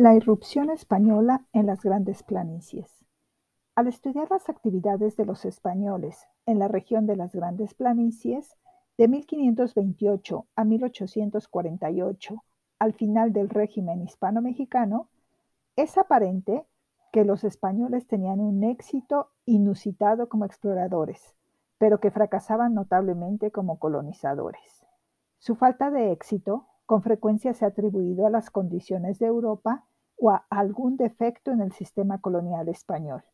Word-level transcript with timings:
La 0.00 0.14
irrupción 0.14 0.70
española 0.70 1.44
en 1.52 1.66
las 1.66 1.82
grandes 1.82 2.22
planicies. 2.22 3.04
Al 3.74 3.86
estudiar 3.86 4.30
las 4.30 4.48
actividades 4.48 5.14
de 5.18 5.26
los 5.26 5.44
españoles 5.44 6.26
en 6.46 6.58
la 6.58 6.68
región 6.68 7.06
de 7.06 7.16
las 7.16 7.34
grandes 7.34 7.74
planicies, 7.74 8.56
de 8.96 9.08
1528 9.08 10.46
a 10.56 10.64
1848, 10.64 12.44
al 12.78 12.94
final 12.94 13.34
del 13.34 13.50
régimen 13.50 14.00
hispano-mexicano, 14.00 15.10
es 15.76 15.98
aparente 15.98 16.64
que 17.12 17.26
los 17.26 17.44
españoles 17.44 18.06
tenían 18.06 18.40
un 18.40 18.64
éxito 18.64 19.28
inusitado 19.44 20.30
como 20.30 20.46
exploradores, 20.46 21.36
pero 21.76 22.00
que 22.00 22.10
fracasaban 22.10 22.72
notablemente 22.72 23.50
como 23.50 23.78
colonizadores. 23.78 24.82
Su 25.40 25.56
falta 25.56 25.90
de 25.90 26.10
éxito 26.10 26.68
con 26.86 27.02
frecuencia 27.02 27.52
se 27.52 27.66
ha 27.66 27.68
atribuido 27.68 28.26
a 28.26 28.30
las 28.30 28.48
condiciones 28.48 29.18
de 29.18 29.26
Europa 29.26 29.84
o 30.20 30.30
a 30.30 30.44
algún 30.50 30.96
defecto 30.96 31.50
en 31.50 31.60
el 31.62 31.72
sistema 31.72 32.20
colonial 32.20 32.68
español. 32.68 33.24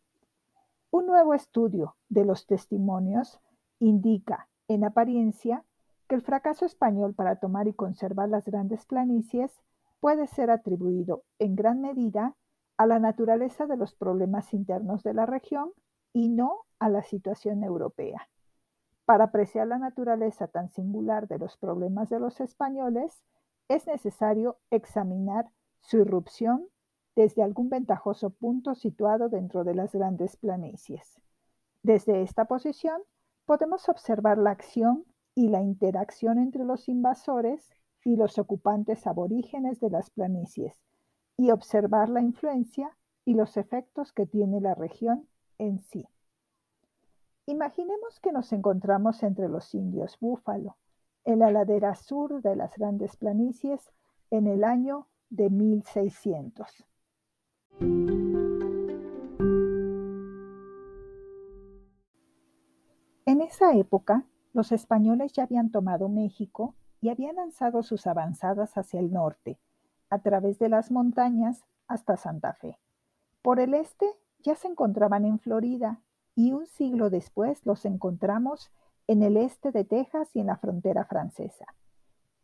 Un 0.90 1.06
nuevo 1.06 1.34
estudio 1.34 1.96
de 2.08 2.24
los 2.24 2.46
testimonios 2.46 3.40
indica, 3.80 4.48
en 4.68 4.84
apariencia, 4.84 5.64
que 6.08 6.14
el 6.14 6.22
fracaso 6.22 6.64
español 6.64 7.14
para 7.14 7.36
tomar 7.36 7.66
y 7.66 7.74
conservar 7.74 8.28
las 8.28 8.46
grandes 8.46 8.86
planicies 8.86 9.52
puede 9.98 10.28
ser 10.28 10.50
atribuido 10.50 11.24
en 11.40 11.56
gran 11.56 11.80
medida 11.80 12.36
a 12.76 12.86
la 12.86 13.00
naturaleza 13.00 13.66
de 13.66 13.76
los 13.76 13.94
problemas 13.94 14.54
internos 14.54 15.02
de 15.02 15.14
la 15.14 15.26
región 15.26 15.72
y 16.12 16.28
no 16.28 16.66
a 16.78 16.88
la 16.88 17.02
situación 17.02 17.64
europea. 17.64 18.28
Para 19.06 19.24
apreciar 19.24 19.66
la 19.66 19.78
naturaleza 19.78 20.46
tan 20.46 20.70
singular 20.70 21.26
de 21.26 21.38
los 21.38 21.56
problemas 21.56 22.10
de 22.10 22.20
los 22.20 22.40
españoles, 22.40 23.24
es 23.68 23.86
necesario 23.88 24.58
examinar 24.70 25.50
su 25.80 25.98
irrupción 25.98 26.68
desde 27.16 27.42
algún 27.42 27.70
ventajoso 27.70 28.30
punto 28.30 28.74
situado 28.74 29.30
dentro 29.30 29.64
de 29.64 29.74
las 29.74 29.92
grandes 29.92 30.36
planicies. 30.36 31.18
Desde 31.82 32.22
esta 32.22 32.44
posición 32.44 33.00
podemos 33.46 33.88
observar 33.88 34.36
la 34.36 34.50
acción 34.50 35.04
y 35.34 35.48
la 35.48 35.62
interacción 35.62 36.38
entre 36.38 36.64
los 36.64 36.88
invasores 36.88 37.70
y 38.04 38.16
los 38.16 38.38
ocupantes 38.38 39.06
aborígenes 39.06 39.80
de 39.80 39.90
las 39.90 40.10
planicies 40.10 40.78
y 41.36 41.50
observar 41.50 42.08
la 42.10 42.20
influencia 42.20 42.96
y 43.24 43.34
los 43.34 43.56
efectos 43.56 44.12
que 44.12 44.26
tiene 44.26 44.60
la 44.60 44.74
región 44.74 45.26
en 45.58 45.80
sí. 45.80 46.06
Imaginemos 47.46 48.20
que 48.20 48.32
nos 48.32 48.52
encontramos 48.52 49.22
entre 49.22 49.48
los 49.48 49.74
indios 49.74 50.18
búfalo, 50.20 50.76
en 51.24 51.38
la 51.38 51.50
ladera 51.50 51.94
sur 51.94 52.42
de 52.42 52.56
las 52.56 52.76
grandes 52.76 53.16
planicies, 53.16 53.90
en 54.30 54.46
el 54.46 54.64
año 54.64 55.08
de 55.30 55.50
1600. 55.50 56.86
En 57.80 58.60
esa 63.40 63.74
época, 63.74 64.24
los 64.52 64.70
españoles 64.72 65.32
ya 65.32 65.42
habían 65.42 65.70
tomado 65.70 66.08
México 66.08 66.74
y 67.00 67.08
habían 67.10 67.36
lanzado 67.36 67.82
sus 67.82 68.06
avanzadas 68.06 68.78
hacia 68.78 69.00
el 69.00 69.12
norte, 69.12 69.58
a 70.08 70.20
través 70.20 70.58
de 70.58 70.70
las 70.70 70.90
montañas 70.90 71.64
hasta 71.88 72.16
Santa 72.16 72.54
Fe. 72.54 72.78
Por 73.42 73.60
el 73.60 73.74
este 73.74 74.06
ya 74.42 74.54
se 74.54 74.68
encontraban 74.68 75.24
en 75.24 75.38
Florida 75.38 76.00
y 76.34 76.52
un 76.52 76.66
siglo 76.66 77.10
después 77.10 77.64
los 77.66 77.84
encontramos 77.84 78.70
en 79.06 79.22
el 79.22 79.36
este 79.36 79.72
de 79.72 79.84
Texas 79.84 80.30
y 80.34 80.40
en 80.40 80.46
la 80.46 80.56
frontera 80.56 81.04
francesa. 81.04 81.66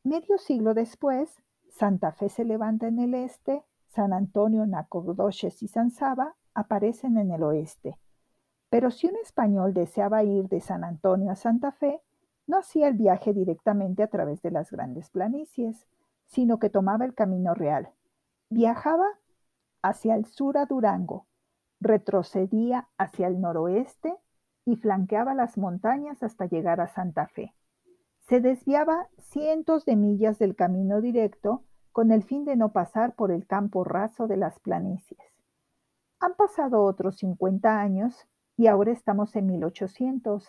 Medio 0.04 0.36
siglo 0.38 0.74
después, 0.74 1.42
Santa 1.70 2.12
Fe 2.12 2.28
se 2.28 2.44
levanta 2.44 2.88
en 2.88 2.98
el 2.98 3.14
este 3.14 3.64
San 3.92 4.14
Antonio, 4.14 4.64
Nacogdoches 4.64 5.62
y 5.62 5.68
San 5.68 5.90
Saba 5.90 6.34
aparecen 6.54 7.18
en 7.18 7.30
el 7.30 7.42
oeste. 7.42 7.98
Pero 8.70 8.90
si 8.90 9.06
un 9.06 9.16
español 9.16 9.74
deseaba 9.74 10.24
ir 10.24 10.48
de 10.48 10.62
San 10.62 10.82
Antonio 10.82 11.30
a 11.30 11.36
Santa 11.36 11.72
Fe, 11.72 12.00
no 12.46 12.56
hacía 12.56 12.88
el 12.88 12.94
viaje 12.94 13.34
directamente 13.34 14.02
a 14.02 14.06
través 14.06 14.40
de 14.40 14.50
las 14.50 14.70
grandes 14.70 15.10
planicies, 15.10 15.86
sino 16.24 16.58
que 16.58 16.70
tomaba 16.70 17.04
el 17.04 17.12
camino 17.12 17.52
real. 17.52 17.90
Viajaba 18.48 19.06
hacia 19.82 20.14
el 20.14 20.24
sur 20.24 20.56
a 20.56 20.64
Durango, 20.64 21.26
retrocedía 21.78 22.88
hacia 22.96 23.26
el 23.26 23.42
noroeste 23.42 24.16
y 24.64 24.76
flanqueaba 24.76 25.34
las 25.34 25.58
montañas 25.58 26.22
hasta 26.22 26.46
llegar 26.46 26.80
a 26.80 26.88
Santa 26.88 27.26
Fe. 27.26 27.54
Se 28.20 28.40
desviaba 28.40 29.08
cientos 29.18 29.84
de 29.84 29.96
millas 29.96 30.38
del 30.38 30.56
camino 30.56 31.02
directo 31.02 31.64
con 31.92 32.10
el 32.10 32.22
fin 32.22 32.44
de 32.44 32.56
no 32.56 32.72
pasar 32.72 33.14
por 33.14 33.30
el 33.30 33.46
campo 33.46 33.84
raso 33.84 34.26
de 34.26 34.36
las 34.36 34.58
planicies. 34.58 35.20
Han 36.20 36.34
pasado 36.34 36.82
otros 36.82 37.16
50 37.16 37.80
años 37.80 38.26
y 38.56 38.66
ahora 38.66 38.92
estamos 38.92 39.36
en 39.36 39.46
1800 39.46 40.48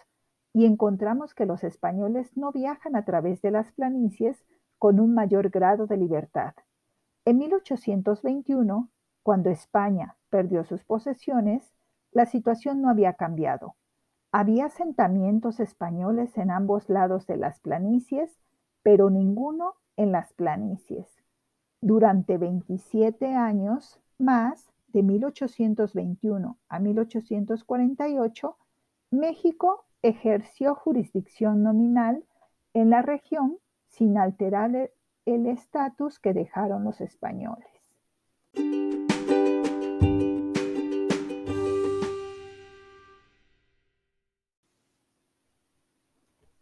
y 0.54 0.66
encontramos 0.66 1.34
que 1.34 1.46
los 1.46 1.64
españoles 1.64 2.36
no 2.38 2.52
viajan 2.52 2.96
a 2.96 3.06
través 3.06 3.42
de 3.42 3.52
las 3.52 3.72
planicies 3.72 4.46
con 4.78 5.00
un 5.00 5.14
mayor 5.14 5.50
grado 5.50 5.88
de 5.88 5.98
libertad. 5.98 6.54
En 7.26 7.38
1821, 7.38 8.90
cuando 9.24 9.50
España 9.50 10.18
perdió 10.30 10.64
sus 10.64 10.84
posesiones, 10.84 11.74
la 12.12 12.26
situación 12.26 12.82
no 12.82 12.90
había 12.90 13.14
cambiado. 13.14 13.76
Había 14.32 14.66
asentamientos 14.66 15.60
españoles 15.60 16.38
en 16.38 16.52
ambos 16.52 16.90
lados 16.90 17.26
de 17.28 17.38
las 17.38 17.60
planicies, 17.60 18.38
pero 18.84 19.10
ninguno 19.10 19.76
en 19.96 20.12
las 20.12 20.34
planicies. 20.34 21.13
Durante 21.86 22.38
27 22.38 23.36
años 23.36 24.00
más, 24.18 24.72
de 24.94 25.04
1821 25.04 26.58
a 26.70 26.80
1848, 26.80 28.58
México 29.12 29.84
ejerció 30.02 30.76
jurisdicción 30.76 31.62
nominal 31.62 32.24
en 32.74 32.90
la 32.90 33.02
región 33.02 33.58
sin 33.90 34.18
alterar 34.18 34.92
el 35.26 35.46
estatus 35.46 36.20
que 36.20 36.32
dejaron 36.34 36.86
los 36.86 37.02
españoles. 37.02 37.68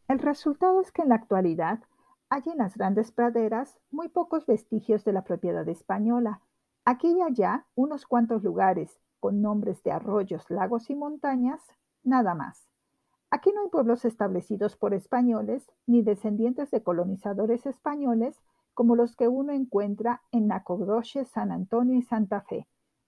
El 0.08 0.18
resultado 0.18 0.82
es 0.82 0.92
que 0.92 1.04
en 1.04 1.10
la 1.10 1.16
actualidad 1.16 1.80
hay 2.32 2.44
en 2.46 2.60
las 2.60 2.78
grandes 2.78 3.12
praderas 3.12 3.78
muy 3.92 4.08
pocos 4.08 4.46
vestigios 4.46 5.04
de 5.04 5.12
la 5.12 5.26
propiedad 5.26 5.68
española. 5.68 6.40
Aquí 6.86 7.12
y 7.12 7.22
allá 7.22 7.68
unos 7.76 8.06
cuantos 8.06 8.42
lugares 8.42 9.02
con 9.20 9.42
nombres 9.42 9.84
de 9.84 9.92
arroyos, 9.92 10.50
lagos 10.50 10.90
y 10.90 10.96
montañas, 10.96 11.62
nada 12.04 12.34
más. 12.34 12.70
Aquí 13.32 13.52
no 13.54 13.64
hay 13.64 13.68
pueblos 13.68 14.06
establecidos 14.06 14.78
por 14.78 14.94
españoles 14.94 15.70
ni 15.86 16.04
descendientes 16.04 16.72
de 16.72 16.82
colonizadores 16.82 17.66
españoles 17.66 18.42
como 18.74 18.96
los 18.96 19.18
que 19.18 19.28
uno 19.28 19.52
encuentra 19.52 20.22
en 20.32 20.48
Nacogdoches, 20.48 21.28
San 21.28 21.52
Antonio 21.52 21.98
y 21.98 22.02
Santa 22.02 22.40
Fe, 22.44 22.66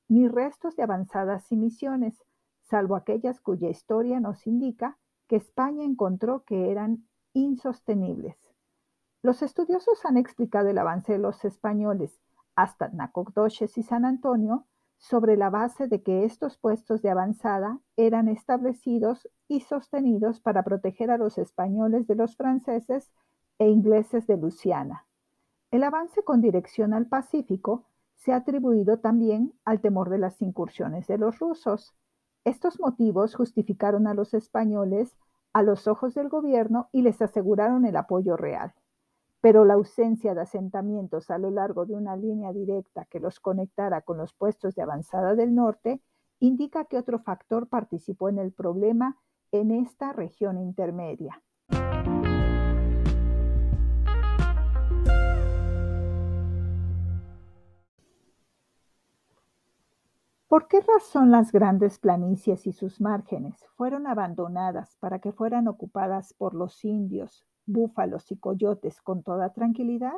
ni 0.10 0.28
restos 0.28 0.76
de 0.76 0.84
avanzadas 0.84 1.50
y 1.50 1.56
misiones, 1.56 2.26
salvo 2.64 2.98
aquellas 2.98 3.40
cuya 3.40 3.70
historia 3.70 4.20
nos 4.20 4.46
indica 4.48 4.98
que 5.30 5.38
España 5.38 5.86
encontró 5.86 6.44
que 6.44 6.72
eran 6.72 7.08
insostenibles. 7.32 8.53
Los 9.26 9.42
estudiosos 9.42 10.06
han 10.06 10.18
explicado 10.18 10.68
el 10.68 10.78
avance 10.78 11.14
de 11.14 11.18
los 11.18 11.46
españoles 11.46 12.20
hasta 12.58 12.90
Nacogdoches 12.90 13.78
y 13.78 13.82
San 13.82 14.04
Antonio 14.04 14.66
sobre 14.98 15.38
la 15.38 15.50
base 15.50 15.88
de 15.88 16.04
que 16.04 16.26
estos 16.26 16.58
puestos 16.58 17.02
de 17.02 17.10
avanzada 17.10 17.80
eran 17.96 18.28
establecidos 18.28 19.30
y 19.48 19.62
sostenidos 19.62 20.42
para 20.42 20.64
proteger 20.64 21.10
a 21.10 21.18
los 21.18 21.38
españoles 21.38 22.06
de 22.06 22.16
los 22.16 22.36
franceses 22.36 23.14
e 23.60 23.70
ingleses 23.70 24.28
de 24.28 24.36
Luisiana. 24.36 25.06
El 25.72 25.86
avance 25.86 26.22
con 26.24 26.42
dirección 26.42 26.94
al 26.94 27.08
Pacífico 27.08 27.86
se 28.16 28.34
ha 28.34 28.38
atribuido 28.38 29.00
también 29.00 29.54
al 29.64 29.80
temor 29.80 30.10
de 30.10 30.18
las 30.18 30.42
incursiones 30.42 31.08
de 31.08 31.18
los 31.18 31.40
rusos. 31.40 31.96
Estos 32.44 32.78
motivos 32.78 33.36
justificaron 33.36 34.06
a 34.06 34.14
los 34.16 34.34
españoles 34.34 35.16
a 35.54 35.64
los 35.64 35.88
ojos 35.88 36.14
del 36.14 36.28
gobierno 36.28 36.90
y 36.92 37.04
les 37.04 37.22
aseguraron 37.22 37.86
el 37.86 37.96
apoyo 37.96 38.36
real 38.36 38.74
pero 39.44 39.66
la 39.66 39.74
ausencia 39.74 40.34
de 40.34 40.40
asentamientos 40.40 41.30
a 41.30 41.38
lo 41.38 41.52
largo 41.52 41.86
de 41.86 41.96
una 41.96 42.16
línea 42.16 42.54
directa 42.54 43.04
que 43.10 43.20
los 43.20 43.42
conectara 43.42 44.00
con 44.00 44.18
los 44.18 44.34
puestos 44.34 44.74
de 44.74 44.84
avanzada 44.84 45.36
del 45.36 45.54
norte 45.54 46.02
indica 46.40 46.86
que 46.86 46.98
otro 46.98 47.20
factor 47.20 47.68
participó 47.68 48.30
en 48.30 48.40
el 48.40 48.54
problema 48.54 49.18
en 49.52 49.72
esta 49.72 50.14
región 50.14 50.58
intermedia. 50.58 51.44
¿Por 60.48 60.70
qué 60.70 60.80
razón 60.80 61.32
las 61.32 61.52
grandes 61.52 62.00
planicies 62.00 62.66
y 62.66 62.72
sus 62.72 63.02
márgenes 63.02 63.66
fueron 63.76 64.08
abandonadas 64.08 64.96
para 65.02 65.20
que 65.20 65.34
fueran 65.34 65.68
ocupadas 65.68 66.34
por 66.34 66.54
los 66.54 66.86
indios, 66.86 67.46
búfalos 67.66 68.32
y 68.32 68.38
coyotes 68.38 69.02
con 69.02 69.24
toda 69.24 69.54
tranquilidad? 69.54 70.14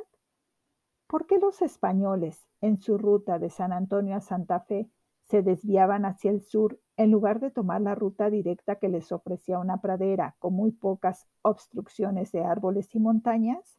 ¿Por 1.08 1.28
qué 1.28 1.38
los 1.38 1.62
españoles, 1.62 2.48
en 2.62 2.78
su 2.78 2.98
ruta 2.98 3.40
de 3.40 3.50
San 3.50 3.72
Antonio 3.72 4.16
a 4.16 4.22
Santa 4.22 4.60
Fe, 4.62 4.90
se 5.26 5.42
desviaban 5.42 6.06
hacia 6.06 6.32
el 6.32 6.42
sur 6.42 6.80
en 6.98 7.12
lugar 7.12 7.40
de 7.40 7.52
tomar 7.52 7.82
la 7.82 7.96
ruta 7.96 8.30
directa 8.30 8.76
que 8.76 8.90
les 8.90 9.12
ofrecía 9.12 9.60
una 9.60 9.82
pradera 9.82 10.36
con 10.40 10.54
muy 10.54 10.72
pocas 10.72 11.28
obstrucciones 11.42 12.32
de 12.32 12.44
árboles 12.44 12.94
y 12.96 13.00
montañas? 13.00 13.78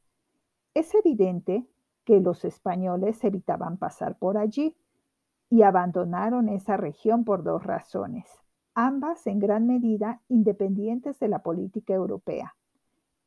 Es 0.75 0.95
evidente 0.95 1.67
que 2.05 2.21
los 2.21 2.45
españoles 2.45 3.23
evitaban 3.25 3.79
pasar 3.79 4.19
por 4.19 4.39
allí 4.39 4.77
y 5.51 5.63
abandonaron 5.63 6.49
esa 6.49 6.77
región 6.77 7.25
por 7.25 7.43
dos 7.43 7.65
razones, 7.65 8.27
ambas 8.75 9.27
en 9.27 9.39
gran 9.39 9.67
medida 9.67 10.23
independientes 10.29 11.19
de 11.19 11.29
la 11.29 11.43
política 11.43 11.95
europea. 11.95 12.55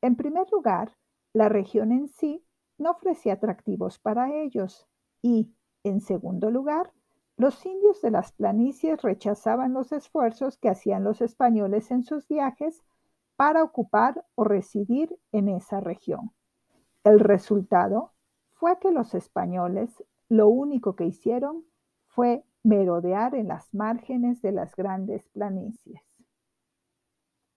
En 0.02 0.16
primer 0.16 0.50
lugar, 0.52 0.96
la 1.34 1.50
región 1.50 1.92
en 1.92 2.08
sí 2.08 2.46
no 2.78 2.92
ofrecía 2.92 3.34
atractivos 3.34 4.00
para 4.00 4.34
ellos 4.34 4.88
y, 5.22 5.54
en 5.84 6.02
segundo 6.02 6.50
lugar, 6.52 6.94
los 7.38 7.66
indios 7.66 8.02
de 8.02 8.12
las 8.12 8.32
planicies 8.34 9.02
rechazaban 9.02 9.74
los 9.74 9.92
esfuerzos 9.92 10.58
que 10.58 10.70
hacían 10.70 11.04
los 11.04 11.22
españoles 11.22 11.92
en 11.92 12.04
sus 12.04 12.28
viajes 12.28 12.84
para 13.36 13.64
ocupar 13.64 14.26
o 14.36 14.44
residir 14.44 15.18
en 15.32 15.48
esa 15.48 15.80
región. 15.80 16.32
El 17.04 17.20
resultado 17.20 18.12
fue 18.52 18.78
que 18.80 18.92
los 18.92 19.14
españoles 19.14 20.04
lo 20.28 20.50
único 20.50 20.96
que 20.96 21.06
hicieron 21.06 21.64
fue 22.08 22.44
merodear 22.64 23.36
en 23.36 23.48
las 23.48 23.74
márgenes 23.74 24.42
de 24.42 24.52
las 24.52 24.76
grandes 24.76 25.28
planicies. 25.30 26.09